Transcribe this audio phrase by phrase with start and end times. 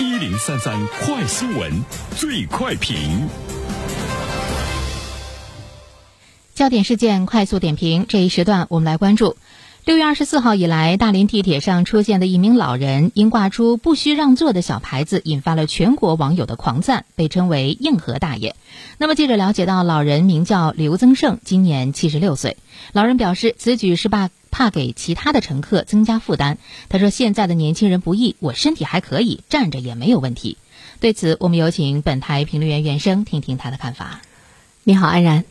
[0.00, 1.72] 一零三三快新闻，
[2.14, 3.28] 最快评。
[6.54, 9.36] 焦点事件快速点评，这一时段我们来关注。
[9.84, 18.54] 六月二十四号以来，大连地铁上出现的一名老人因挂出“不需让座”的小牌子，引发了全国网友的狂赞，被称为“硬核大爷”。
[18.98, 22.56] 那么，记者了解到，老人名叫刘增胜，今年七十六岁。
[22.92, 26.58] 老人表示，此举是把怕给其他的乘客增加负担。
[26.88, 30.56] 他说：“现在的年轻人不易，我身体还可以，站着也没有问题。”
[31.00, 34.20] 对此，我们有请本台评论员袁生听听他的看法。
[34.84, 35.44] 你好，安然。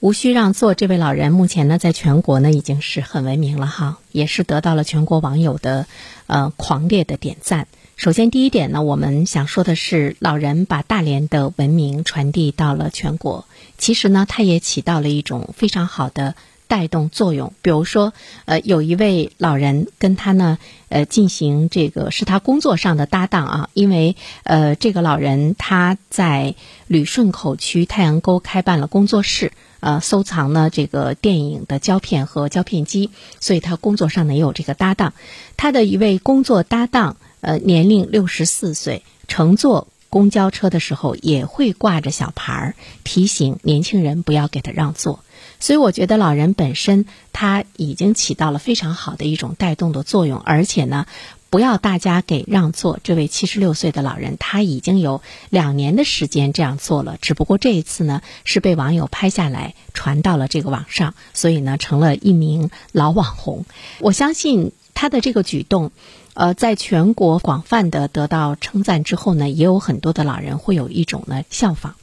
[0.00, 5.86] 无需让座，这位老人目前呢，在全国呢已经是很闻名了哈，也是得到了全国网友的
[6.28, 7.66] 呃狂烈的点赞。
[7.96, 16.36] 首先，第一点呢，我们想说的是，老人把大连的文明传递到了全国，其实呢，他也起到了一种非常好的
[16.68, 17.52] 带动作用。
[17.60, 18.12] 比如说，
[18.44, 20.58] 呃，有一位老人跟他呢，
[20.88, 26.54] 呃，进行这个是他工作上的搭档啊，因为呃，这个老人他在
[26.86, 29.50] 旅顺口区太阳沟开办了工作室。
[29.80, 35.12] 呃，收藏呢这个电影的胶片和胶片机，所以他工作上呢也有这个搭档。
[35.56, 42.74] 他的一位工作搭档，呃，年龄六十四岁，乘坐公交车的时候也会挂着小牌儿，
[43.04, 45.20] 提醒年轻人不要给他让座。
[45.60, 51.06] 所以我觉得老人本身他已经起到了非常好的一种带动的作用，而且呢。
[51.50, 63.64] 不要大家给让座，这位七十六岁的老人他已经有两年的时间这样做了，只不过这一次呢是被网友拍下来传到了这个网上，所以呢成了一名老网红。
[64.00, 65.90] 我相信他的这个举动，
[66.34, 71.94] 呃，在全国广泛的得到称赞之后呢，也有很多的老人会有一种呢效仿。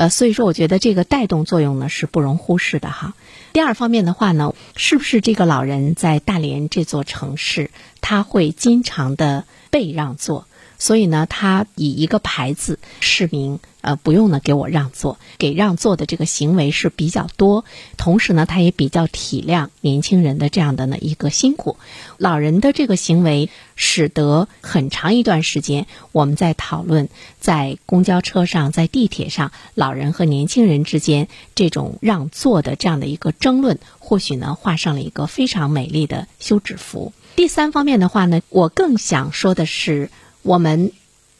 [0.00, 3.12] 呃，所以说我觉得这个带动作用呢是不容忽视的哈。
[3.52, 7.70] 第二方面的话呢，是不是这个老人在大连这座城市，
[8.00, 10.46] 他会经常的被让座？
[10.80, 17.66] 所以呢，他以一个牌子示明，呃，不用呢给我让座，给让座的这个行为是比较多。
[17.98, 21.76] 同时呢，他也比较体谅年轻人的这样的呢一个辛苦。
[22.16, 37.12] 老人的这个行为，使得很长一段时间我们在讨论，在公交车上、在地铁上，老人和年轻人之间这种让座的这样的一个争论，或许呢画上了一个非常美丽的休止符。
[37.36, 40.10] 第三方面的话呢，我更想说的是。
[40.42, 40.92] 我们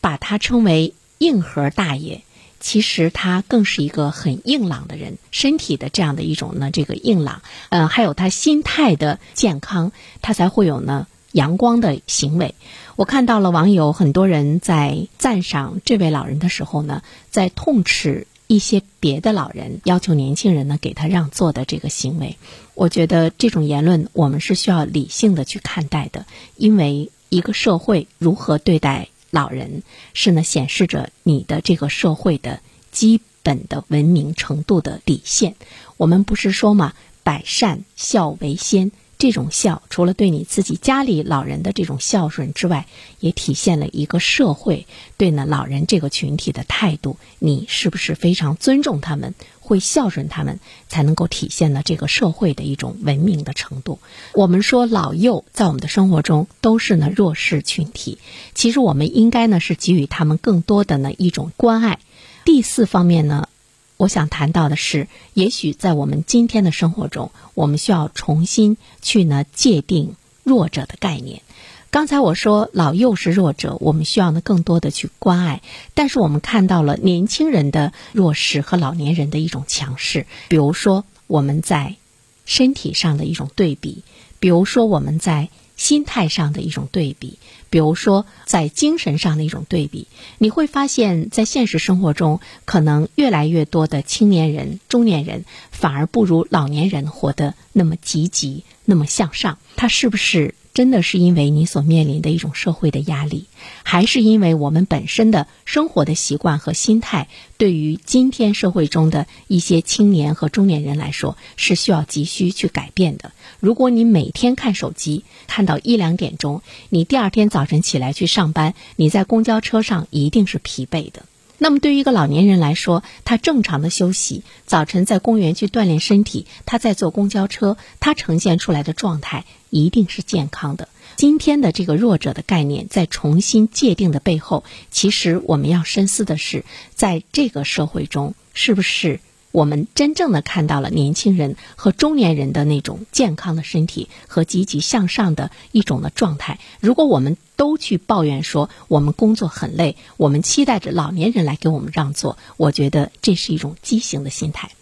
[0.00, 2.22] 把他称为硬核大爷，
[2.60, 9.92] 其实他更是一个很硬朗的人，身体的这样的一种呢，这个硬朗，呃，还有他心态的健康，
[10.22, 12.54] 他才会有呢阳光的行为。
[12.96, 22.36] 我看到了网友很多人在赞赏这位老人的时候呢，在痛斥一些别的老人要求年轻人呢给他让座的这个行为。
[22.74, 26.24] 我觉得这种言论我们是需要理性的去看待的，
[26.56, 27.10] 因为。
[27.28, 29.82] 一个社会如何对待老人，
[30.14, 32.60] 是呢显示着你的这个社会的
[32.92, 35.54] 基本的文明程度的底线。
[35.96, 36.92] 我们不是说嘛，
[37.22, 38.92] 百善孝为先。
[39.18, 42.86] 这种孝，除了对你自己家里老人的这种孝顺之外，
[43.18, 47.16] 也体现了一个社会对呢老人这个群体的态度。
[47.38, 53.98] 你是不是非常尊重他们，会孝顺他们，才能够体现了这个社会的一种文明的程度？
[54.34, 58.18] 我们说老幼在我们的生活中都是呢弱势群体，
[58.54, 61.98] 其实我们应该呢是给予他们更多的呢一种关爱。
[62.44, 63.48] 第四方面呢。
[63.96, 71.42] 我想谈到的是，也许在我们今天的生活中，我们需要重新去呢界定弱者的概念。
[71.90, 75.62] 刚才我说老幼是弱者，我们需要呢更多的去关爱。
[75.94, 81.96] 但是我们看到了年轻人的弱势和老年人的一种强势，比如说我们在
[82.44, 84.02] 身体上的一种对比，
[84.38, 85.48] 比如说我们在。
[85.76, 87.38] 心态上的一种对比，
[87.70, 99.58] 比如说在精神上的一种对比，你会发现在现实生活中，可能越来越多的青年人、中年人反而不如老年人活得那么积极、那么向上。
[99.76, 100.54] 他是不是？
[100.76, 103.46] 真的是因为你所面临的一种社会的压力，
[103.82, 113.32] 还是因为我们本身的生活的习惯和心态，对于今天社会中的一些青年和中年人来说，是需要急需去改变的。
[113.58, 116.60] 如果你每天看手机，看到一两点钟，
[116.90, 121.22] 你第二天早晨起来去上班，你在公交车上一定是疲惫的。
[121.58, 130.88] 那么，对于一个老年人来说，他正常的休息，早晨在公园去锻炼身体，他在坐公交车，他呈现出来的状态一定是健康的。
[131.16, 136.64] 今天的这个弱者的概念在重新界定的背后，其实我们要深思的是，
[136.94, 139.20] 在这个社会中，是不是？
[139.56, 146.58] 我们真正的看到了年轻人和中年人的那种健康的身体和积极向上的一种的状态。
[146.78, 154.72] 如果我们都去抱怨说我们工作很累，我们期待着老年人来给我们让座，我觉得这是一种畸形的心态。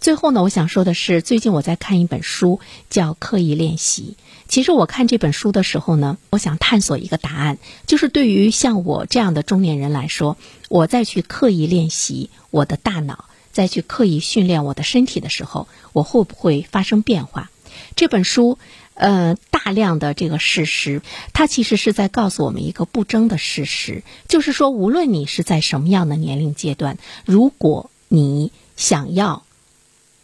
[0.00, 2.58] 最后呢，我想说的是，最近我在看一本书，
[2.90, 4.16] 叫《刻意练习》。
[4.48, 10.36] 其实我看这本书的时候呢，我想探索一个答案，就是对于像我这样的中年人来说，
[10.68, 13.26] 我再去刻意练习我的大脑，
[13.56, 17.50] 再去刻意训练我的身体的时候，我会不会发生变化？
[17.94, 18.58] 这本书，
[18.92, 21.00] 呃，大量的这个事实，
[21.32, 29.42] 它其实是在告诉我们一个不争的事实，就是说，无论你是在什么样的年龄阶段，如果你想要。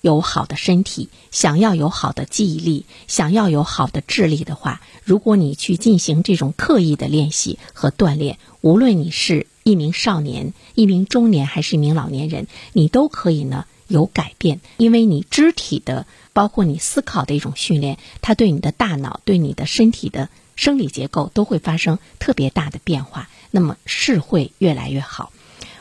[0.02, 25.32] 有好的身体，想要有好的记忆力，想要有好的智力的话，如果你去进行这种刻意的练习和锻炼，无论你是一名少年、一名中年还是一名老年人，你都可以呢有改变，因为你肢体的，包括你思考的一种训练，它对你的大脑、对你的身体的生理结构都会发生特别大的变化，那么是会越来越好。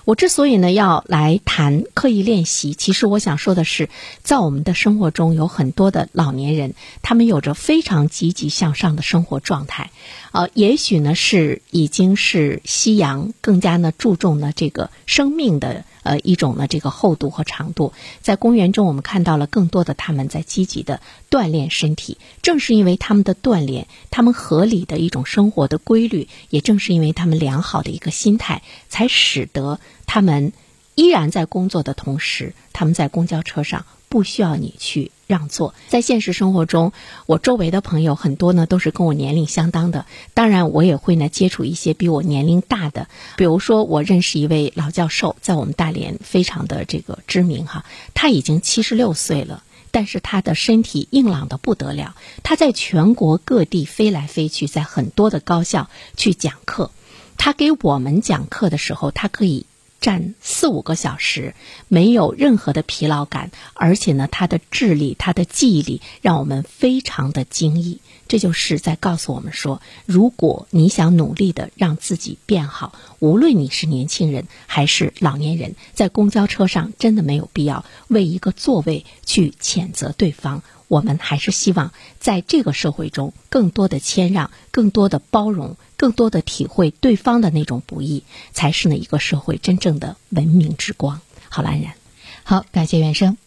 [0.06, 3.90] 我之所以呢要来谈刻意练习，其实我想说的是，
[4.24, 9.92] 在我们的生活中有很多的老年人，他们有着非常积极向上的生活状态，
[10.32, 15.86] 呃，也许呢是已经是夕阳更加呢注重呢这个生命的。
[16.04, 21.00] 呃，一种呢，这个厚度和长度，在公园中我们看到了更多的他们在积极的
[21.30, 22.18] 锻炼身体。
[22.42, 30.54] 正是因为他们的锻炼，他们合理的一种生活的规律，也正是因为他们良好的一个心态，才使得他们
[30.96, 33.86] 依然在工作的同时，他们在公交车上。
[34.12, 35.74] 不需要你去让座。
[35.88, 36.92] 在现实生活中，
[37.26, 40.06] 我周围的朋友很多呢，都是跟我年龄相当的。
[40.34, 43.08] 当然，我也会呢接触一些比我年龄大的。
[43.38, 47.86] 比如说，我认识一位老教授，在我们大连非常的这个知名哈。
[48.14, 52.14] 他已经七十六岁了，但是他的身体硬朗的不得了。
[52.44, 56.92] 他在全国各地飞来飞去，在很多的高校去讲课。
[57.38, 59.66] 他给我们讲课的时候，他可以。
[60.02, 61.56] 站四五个小时，
[61.88, 68.02] 没有任何的疲劳感，而且呢，他的智力、他的记忆力让我们非常的惊异。
[68.28, 80.64] 这就是在告诉我们说，如果你想努力的让自己变好，无论你是年轻人还是老年人，在公交车上真的没有必要为一个座位去谴责对方。
[80.88, 91.22] 我们还是希望在这个社会中，更多的谦让，更多的包容，更多的体会对方的那种不易，才是呢一个社会真正的文明之光。
[91.48, 91.94] 好，安然，
[92.42, 93.38] 好，感谢袁生。